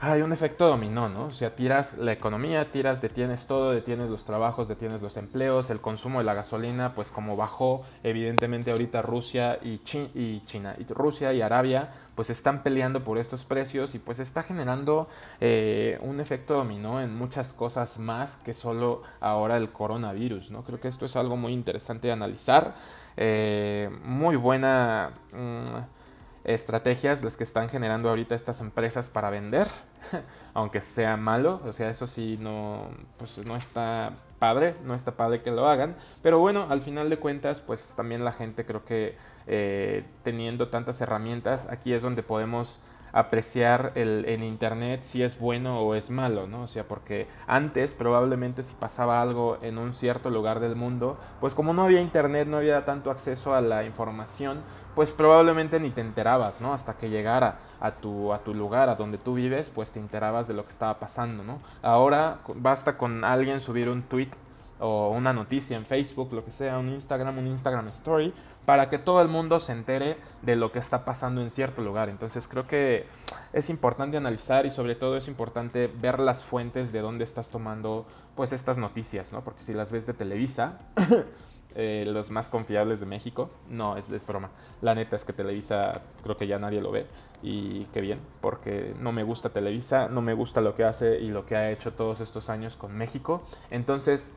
hay 0.03 0.24
un 0.24 0.34
efecto 0.34 0.67
dominó, 0.67 1.10
¿no? 1.10 1.25
O 1.25 1.31
sea, 1.31 1.55
tiras 1.55 2.00
la 2.00 2.12
economía, 2.12 2.72
tiras, 2.72 3.03
detienes 3.03 3.46
todo, 3.46 3.72
detienes 3.72 4.10
los 4.10 4.25
trabajos, 4.25 4.67
detienes 4.67 5.03
los 5.03 5.15
empleos, 5.15 5.70
el 5.70 5.79
consumo 5.79 6.17
de 6.17 6.25
la 6.25 6.34
gasolina, 6.34 6.96
pues 6.96 7.12
como 7.12 7.38
bajó, 7.38 7.84
evidentemente 8.01 8.72
ahorita 8.72 9.03
Rusia 9.03 9.60
y, 9.62 9.79
y 10.15 10.43
China, 10.46 10.75
y 10.79 10.91
Rusia 10.91 11.34
y 11.34 11.43
Arabia, 11.43 11.91
pues 12.15 12.31
están 12.31 12.63
peleando 12.63 13.03
por 13.03 13.20
estos 13.20 13.46
precios 13.46 13.93
y 13.93 14.00
pues 14.00 14.17
está 14.17 14.41
generando 14.41 15.08
eh, 15.39 16.00
un 16.01 16.20
efecto 16.20 16.55
dominó 16.55 17.00
en 17.00 17.15
muchas 17.15 17.53
cosas 17.53 18.00
más 18.00 18.38
que 18.38 18.55
solo 18.55 19.03
ahora 19.20 19.55
el 19.58 19.72
coronavirus, 19.72 20.50
¿no? 20.50 20.63
Creo 20.63 20.79
que 20.79 20.88
esto 20.88 21.05
es 21.05 21.15
algo 21.15 21.38
muy 21.38 21.53
interesante 21.53 22.08
de 22.08 22.13
analizar, 22.13 22.74
eh, 23.17 23.91
muy 24.03 24.36
buena... 24.36 25.12
Mm, 25.31 26.01
estrategias 26.43 27.24
las 27.24 27.38
que 27.38 27.43
están 27.43 27.70
generando 27.70 28.10
ahorita 28.10 28.36
estas 28.36 28.62
empresas 28.62 29.10
para 29.10 29.29
vender, 29.29 29.70
aunque 30.53 30.81
sea 30.81 31.17
malo, 31.17 31.62
o 31.65 31.74
sea, 31.74 31.89
eso 31.89 32.08
sí 32.08 32.38
no, 32.39 32.89
pues 33.17 33.46
no 33.46 33.55
está 33.55 34.13
padre, 34.39 34.75
no 34.84 34.96
está 34.96 35.15
padre 35.17 35.41
que 35.41 35.51
lo 35.51 35.67
hagan, 35.67 35.96
pero 36.24 36.39
bueno, 36.39 36.67
al 36.70 36.81
final 36.81 37.10
de 37.10 37.17
cuentas, 37.17 37.62
pues 37.62 37.93
también 37.96 38.25
la 38.25 38.31
gente 38.31 38.65
creo 38.65 38.84
que 38.84 39.15
eh, 39.48 40.03
teniendo 40.24 40.70
tantas 40.70 41.00
herramientas, 41.01 41.67
aquí 41.70 41.93
es 41.93 42.01
donde 42.01 42.24
podemos 42.24 42.79
apreciar 43.13 43.91
el, 43.95 44.25
en 44.27 44.43
internet 44.43 45.01
si 45.03 45.23
es 45.23 45.39
bueno 45.39 45.81
o 45.81 45.95
es 45.95 46.09
malo, 46.09 46.47
¿no? 46.47 46.63
O 46.63 46.67
sea, 46.67 46.87
porque 46.87 47.27
antes 47.47 47.93
probablemente 47.93 48.63
si 48.63 48.73
pasaba 48.73 49.21
algo 49.21 49.57
en 49.61 49.77
un 49.77 49.93
cierto 49.93 50.29
lugar 50.29 50.59
del 50.59 50.75
mundo, 50.75 51.17
pues 51.39 51.55
como 51.55 51.73
no 51.73 51.83
había 51.83 52.01
internet, 52.01 52.47
no 52.47 52.57
había 52.57 52.85
tanto 52.85 53.11
acceso 53.11 53.53
a 53.53 53.61
la 53.61 53.83
información, 53.83 54.61
pues 54.95 55.11
probablemente 55.11 55.79
ni 55.79 55.89
te 55.89 56.01
enterabas, 56.01 56.61
¿no? 56.61 56.73
Hasta 56.73 56.97
que 56.97 57.09
llegara 57.09 57.59
a 57.79 57.91
tu, 57.91 58.33
a 58.33 58.39
tu 58.39 58.53
lugar, 58.53 58.89
a 58.89 58.95
donde 58.95 59.17
tú 59.17 59.35
vives, 59.35 59.69
pues 59.69 59.91
te 59.91 59.99
enterabas 59.99 60.47
de 60.47 60.53
lo 60.53 60.63
que 60.63 60.71
estaba 60.71 60.99
pasando, 60.99 61.43
¿no? 61.43 61.59
Ahora 61.81 62.39
basta 62.55 62.97
con 62.97 63.23
alguien 63.23 63.59
subir 63.59 63.89
un 63.89 64.03
tweet 64.03 64.31
o 64.79 65.11
una 65.11 65.31
noticia 65.31 65.77
en 65.77 65.85
Facebook, 65.85 66.33
lo 66.33 66.43
que 66.43 66.51
sea, 66.51 66.79
un 66.79 66.89
Instagram, 66.89 67.37
un 67.37 67.47
Instagram 67.47 67.87
Story, 67.89 68.33
para 68.65 68.89
que 68.89 68.97
todo 68.97 69.21
el 69.21 69.27
mundo 69.27 69.59
se 69.59 69.71
entere 69.71 70.17
de 70.41 70.55
lo 70.55 70.71
que 70.71 70.79
está 70.79 71.03
pasando 71.05 71.41
en 71.41 71.49
cierto 71.49 71.81
lugar. 71.81 72.09
Entonces 72.09 72.47
creo 72.47 72.67
que 72.67 73.07
es 73.53 73.69
importante 73.69 74.17
analizar 74.17 74.65
y 74.65 74.71
sobre 74.71 74.95
todo 74.95 75.17
es 75.17 75.27
importante 75.27 75.87
ver 75.87 76.19
las 76.19 76.43
fuentes 76.43 76.91
de 76.91 77.01
dónde 77.01 77.23
estás 77.23 77.49
tomando 77.49 78.05
pues 78.35 78.53
estas 78.53 78.77
noticias, 78.77 79.33
¿no? 79.33 79.43
Porque 79.43 79.63
si 79.63 79.73
las 79.73 79.91
ves 79.91 80.05
de 80.05 80.13
Televisa, 80.13 80.79
eh, 81.75 82.05
los 82.07 82.29
más 82.29 82.49
confiables 82.49 82.99
de 82.99 83.07
México, 83.07 83.49
no, 83.69 83.97
es, 83.97 84.09
es 84.09 84.27
broma. 84.27 84.51
La 84.81 84.93
neta 84.93 85.15
es 85.15 85.25
que 85.25 85.33
Televisa 85.33 86.01
creo 86.23 86.37
que 86.37 86.47
ya 86.47 86.59
nadie 86.59 86.81
lo 86.81 86.91
ve 86.91 87.07
y 87.41 87.85
qué 87.87 88.01
bien, 88.01 88.19
porque 88.41 88.93
no 88.99 89.11
me 89.11 89.23
gusta 89.23 89.49
Televisa, 89.49 90.07
no 90.07 90.21
me 90.21 90.33
gusta 90.33 90.61
lo 90.61 90.75
que 90.75 90.83
hace 90.83 91.19
y 91.19 91.29
lo 91.31 91.47
que 91.47 91.55
ha 91.55 91.71
hecho 91.71 91.93
todos 91.93 92.21
estos 92.21 92.49
años 92.49 92.77
con 92.77 92.95
México. 92.95 93.43
Entonces 93.71 94.31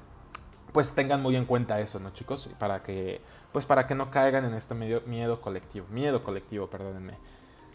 pues 0.74 0.92
tengan 0.92 1.22
muy 1.22 1.36
en 1.36 1.44
cuenta 1.44 1.78
eso, 1.78 2.00
¿no, 2.00 2.10
chicos? 2.10 2.50
Para 2.58 2.82
que, 2.82 3.20
pues 3.54 3.66
para 3.66 3.86
que 3.86 3.94
no 3.94 4.10
caigan 4.10 4.44
en 4.44 4.52
este 4.54 4.74
medio, 4.74 5.02
miedo 5.06 5.40
colectivo, 5.40 5.86
miedo 5.88 6.24
colectivo, 6.24 6.66
perdónenme. 6.66 7.14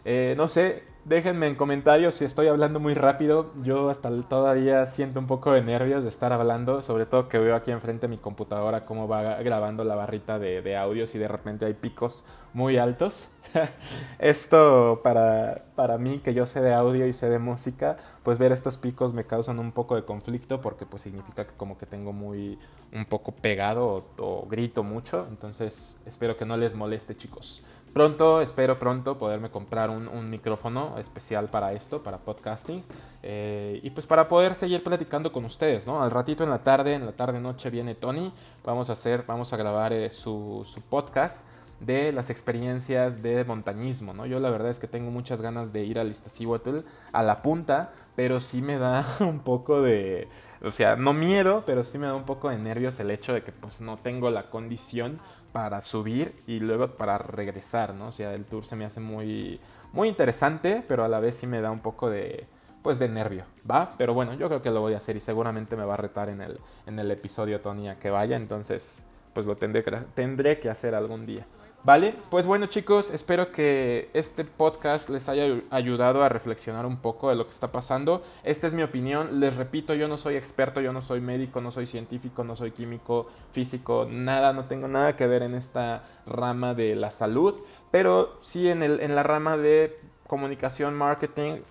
Eh, 0.05 0.33
no 0.37 0.47
sé, 0.47 0.83
déjenme 1.05 1.47
en 1.47 1.55
comentarios 1.55 2.15
si 2.15 2.25
estoy 2.25 2.47
hablando 2.47 2.79
muy 2.79 2.93
rápido. 2.93 3.51
Yo 3.63 3.89
hasta 3.89 4.09
todavía 4.23 4.85
siento 4.85 5.19
un 5.19 5.27
poco 5.27 5.51
de 5.51 5.61
nervios 5.61 6.03
de 6.03 6.09
estar 6.09 6.33
hablando, 6.33 6.81
sobre 6.81 7.05
todo 7.05 7.29
que 7.29 7.37
veo 7.39 7.55
aquí 7.55 7.71
enfrente 7.71 8.07
mi 8.07 8.17
computadora 8.17 8.85
cómo 8.85 9.07
va 9.07 9.35
grabando 9.43 9.83
la 9.83 9.95
barrita 9.95 10.39
de, 10.39 10.61
de 10.61 10.77
audios 10.77 11.13
y 11.15 11.19
de 11.19 11.27
repente 11.27 11.65
hay 11.65 11.73
picos 11.73 12.25
muy 12.53 12.77
altos. 12.77 13.29
Esto 14.19 15.01
para, 15.03 15.55
para 15.75 15.97
mí, 15.97 16.19
que 16.19 16.33
yo 16.33 16.45
sé 16.45 16.61
de 16.61 16.73
audio 16.73 17.05
y 17.07 17.13
sé 17.13 17.29
de 17.29 17.39
música, 17.39 17.97
pues 18.23 18.37
ver 18.37 18.51
estos 18.51 18.77
picos 18.77 19.13
me 19.13 19.25
causan 19.25 19.59
un 19.59 19.71
poco 19.71 19.95
de 19.95 20.03
conflicto 20.05 20.61
porque 20.61 20.85
pues 20.85 21.01
significa 21.03 21.45
que 21.45 21.53
como 21.55 21.77
que 21.77 21.85
tengo 21.85 22.13
muy 22.13 22.57
un 22.93 23.05
poco 23.05 23.31
pegado 23.33 23.87
o, 23.87 24.05
o 24.17 24.47
grito 24.47 24.83
mucho. 24.83 25.27
Entonces 25.29 25.99
espero 26.05 26.37
que 26.37 26.45
no 26.45 26.57
les 26.57 26.75
moleste 26.75 27.15
chicos. 27.15 27.63
Pronto, 27.93 28.39
espero 28.41 28.77
pronto 28.77 29.17
poderme 29.17 29.49
comprar 29.49 29.89
un, 29.89 30.29
micrófono 30.29 30.97
especial 30.99 31.49
para 31.49 31.73
esto, 31.73 32.03
para 32.03 32.19
podcasting. 32.19 32.83
Eh, 33.23 33.79
y 33.83 33.89
pues 33.89 34.05
para 34.05 34.27
poder 34.27 34.53
seguir 34.53 34.83
platicando 34.83 35.31
con 35.31 35.43
ustedes, 35.43 35.87
¿no? 35.87 36.01
Al 36.01 36.11
ratito 36.11 36.43
en 36.43 36.51
la 36.51 36.61
tarde, 36.61 36.93
en 36.93 37.05
la 37.05 37.13
tarde-noche 37.13 37.69
viene 37.69 37.95
Tony. 37.95 38.31
Vamos 38.63 38.89
a 38.89 38.93
hacer, 38.93 39.23
vamos 39.25 39.53
a 39.53 39.57
grabar 39.57 39.91
eh, 39.91 40.09
su, 40.11 40.65
su, 40.71 40.81
podcast 40.81 41.45
de 41.79 42.11
las 42.11 42.29
experiencias 42.29 43.23
de 43.23 43.43
montañismo, 43.43 44.13
¿no? 44.13 44.25
Yo 44.25 44.39
la 44.39 44.49
verdad 44.49 44.69
es 44.69 44.79
que 44.79 44.87
tengo 44.87 45.11
muchas 45.11 45.41
ganas 45.41 45.73
de 45.73 45.83
ir 45.83 45.97
al 45.97 46.09
Iztaccíhuatl 46.09 46.79
a 47.11 47.23
la 47.23 47.41
punta, 47.41 47.93
pero 48.15 48.39
sí 48.39 48.61
me 48.61 48.77
da 48.77 49.05
un 49.21 49.39
poco 49.39 49.81
de... 49.81 50.27
O 50.61 50.71
sea, 50.71 50.95
no 50.95 51.13
miedo, 51.13 51.63
pero 51.65 51.83
sí 51.83 51.97
me 51.97 52.05
da 52.05 52.15
un 52.15 52.25
poco 52.25 52.49
de 52.49 52.57
nervios 52.57 52.99
el 52.99 53.11
hecho 53.11 53.33
de 53.33 53.43
que 53.43 53.51
pues 53.51 53.81
no 53.81 53.97
tengo 53.97 54.29
la 54.29 54.49
condición 54.49 55.19
para 55.51 55.81
subir 55.81 56.35
y 56.47 56.59
luego 56.59 56.95
para 56.95 57.17
regresar, 57.17 57.93
¿no? 57.93 58.07
O 58.07 58.11
sea, 58.11 58.33
el 58.33 58.45
tour 58.45 58.65
se 58.65 58.75
me 58.75 58.85
hace 58.85 58.99
muy, 58.99 59.59
muy 59.93 60.07
interesante, 60.07 60.83
pero 60.87 61.03
a 61.03 61.07
la 61.07 61.19
vez 61.19 61.35
sí 61.35 61.47
me 61.47 61.61
da 61.61 61.71
un 61.71 61.79
poco 61.79 62.09
de, 62.09 62.47
pues 62.81 62.99
de 62.99 63.09
nervio, 63.09 63.43
¿va? 63.69 63.93
Pero 63.97 64.13
bueno, 64.13 64.33
yo 64.33 64.47
creo 64.47 64.61
que 64.61 64.71
lo 64.71 64.81
voy 64.81 64.93
a 64.93 64.97
hacer 64.97 65.15
y 65.17 65.19
seguramente 65.19 65.75
me 65.75 65.85
va 65.85 65.95
a 65.95 65.97
retar 65.97 66.29
en 66.29 66.41
el, 66.41 66.59
en 66.85 66.99
el 66.99 67.11
episodio 67.11 67.61
Tony 67.61 67.89
que 67.99 68.09
vaya, 68.09 68.37
entonces 68.37 69.03
pues 69.33 69.45
lo 69.45 69.55
tendré 69.55 69.83
tendré 70.15 70.59
que 70.59 70.69
hacer 70.69 70.95
algún 70.95 71.25
día. 71.25 71.45
Vale, 71.85 72.13
pues 72.29 72.45
bueno 72.45 72.65
chicos, 72.65 73.09
espero 73.09 73.53
que 73.53 74.09
este 74.13 74.43
podcast 74.43 75.07
les 75.07 75.29
haya 75.29 75.45
ayudado 75.69 76.23
a 76.23 76.29
reflexionar 76.29 76.85
un 76.85 76.97
poco 76.97 77.29
de 77.29 77.35
lo 77.35 77.45
que 77.45 77.51
está 77.51 77.71
pasando. 77.71 78.21
Esta 78.43 78.67
es 78.67 78.73
mi 78.73 78.83
opinión, 78.83 79.39
les 79.39 79.55
repito, 79.55 79.93
yo 79.93 80.09
no 80.09 80.17
soy 80.17 80.35
experto, 80.35 80.81
yo 80.81 80.91
no 80.91 80.99
soy 80.99 81.21
médico, 81.21 81.61
no 81.61 81.71
soy 81.71 81.85
científico, 81.85 82.43
no 82.43 82.57
soy 82.57 82.71
químico, 82.71 83.27
físico, 83.53 84.05
nada, 84.09 84.51
no 84.51 84.65
tengo 84.65 84.89
nada 84.89 85.15
que 85.15 85.25
ver 85.25 85.41
en 85.41 85.55
esta 85.55 86.03
rama 86.25 86.73
de 86.73 86.95
la 86.95 87.11
salud, 87.11 87.55
pero 87.91 88.37
sí 88.41 88.67
en, 88.67 88.83
el, 88.83 88.99
en 88.99 89.15
la 89.15 89.23
rama 89.23 89.55
de 89.55 89.97
comunicación, 90.27 90.95
marketing, 90.95 91.61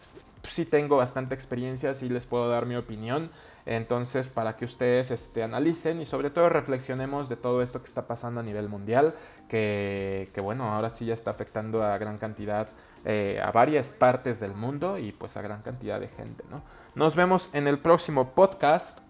sí 0.49 0.65
tengo 0.65 0.97
bastante 0.97 1.35
experiencia, 1.35 1.93
sí 1.93 2.09
les 2.09 2.25
puedo 2.25 2.49
dar 2.49 2.65
mi 2.65 2.77
opinión. 2.77 3.31
Entonces, 3.69 4.29
para 4.29 4.57
que 4.57 4.65
ustedes 4.65 5.11
este, 5.11 5.43
analicen 5.43 6.01
y 6.01 6.07
sobre 6.07 6.31
todo 6.31 6.49
reflexionemos 6.49 7.29
de 7.29 7.37
todo 7.37 7.63
esto 7.63 7.83
que 7.83 7.87
está 7.87 8.07
pasando 8.07 8.41
a 8.41 8.43
nivel 8.43 8.67
mundial, 8.71 9.15
que, 9.47 10.31
que 10.33 10.41
bueno, 10.41 10.73
ahora 10.73 10.89
sí 10.89 11.05
ya 11.05 11.13
está 11.13 11.33
afectando 11.33 11.85
a 11.85 11.99
gran 11.99 12.17
cantidad, 12.17 12.71
eh, 13.05 13.39
a 13.45 13.53
varias 13.53 13.91
partes 13.91 14.41
del 14.41 14.55
mundo 14.55 14.97
y 14.97 15.13
pues 15.13 15.37
a 15.37 15.43
gran 15.43 15.61
cantidad 15.61 16.01
de 16.01 16.09
gente, 16.09 16.45
¿no? 16.51 16.63
Nos 16.95 17.15
vemos 17.15 17.51
en 17.53 17.69
el 17.69 17.79
próximo 17.79 18.31
podcast. 18.31 19.01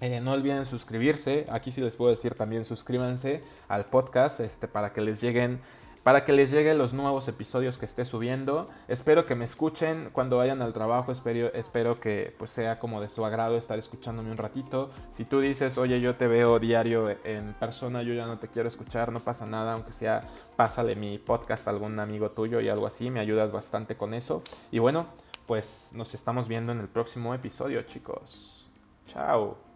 Eh, 0.00 0.20
no 0.20 0.32
olviden 0.32 0.66
suscribirse. 0.66 1.46
Aquí 1.48 1.70
sí 1.70 1.80
les 1.80 1.94
puedo 1.94 2.10
decir 2.10 2.34
también 2.34 2.64
suscríbanse 2.64 3.44
al 3.68 3.84
podcast 3.84 4.40
este, 4.40 4.66
para 4.66 4.92
que 4.92 5.02
les 5.02 5.20
lleguen 5.20 5.60
para 6.02 6.24
que 6.24 6.32
les 6.32 6.50
lleguen 6.50 6.78
los 6.78 6.94
nuevos 6.94 7.28
episodios 7.28 7.78
que 7.78 7.86
esté 7.86 8.04
subiendo. 8.04 8.68
Espero 8.88 9.26
que 9.26 9.34
me 9.34 9.44
escuchen 9.44 10.10
cuando 10.12 10.38
vayan 10.38 10.62
al 10.62 10.72
trabajo. 10.72 11.12
Espero, 11.12 11.52
espero 11.54 12.00
que 12.00 12.34
pues, 12.38 12.50
sea 12.50 12.78
como 12.78 13.00
de 13.00 13.08
su 13.08 13.24
agrado 13.24 13.56
estar 13.56 13.78
escuchándome 13.78 14.30
un 14.30 14.36
ratito. 14.36 14.90
Si 15.10 15.24
tú 15.24 15.40
dices, 15.40 15.78
oye, 15.78 16.00
yo 16.00 16.16
te 16.16 16.26
veo 16.26 16.58
diario 16.58 17.10
en 17.24 17.54
persona, 17.54 18.02
yo 18.02 18.14
ya 18.14 18.26
no 18.26 18.38
te 18.38 18.48
quiero 18.48 18.68
escuchar, 18.68 19.12
no 19.12 19.20
pasa 19.20 19.46
nada, 19.46 19.74
aunque 19.74 19.92
sea, 19.92 20.22
pásale 20.56 20.96
mi 20.96 21.18
podcast 21.18 21.66
a 21.66 21.70
algún 21.70 21.98
amigo 22.00 22.30
tuyo 22.30 22.60
y 22.60 22.68
algo 22.68 22.86
así. 22.86 23.10
Me 23.10 23.20
ayudas 23.20 23.52
bastante 23.52 23.96
con 23.96 24.14
eso. 24.14 24.42
Y 24.70 24.78
bueno, 24.78 25.06
pues 25.46 25.90
nos 25.94 26.14
estamos 26.14 26.48
viendo 26.48 26.72
en 26.72 26.78
el 26.78 26.88
próximo 26.88 27.34
episodio, 27.34 27.82
chicos. 27.82 28.68
Chao. 29.06 29.67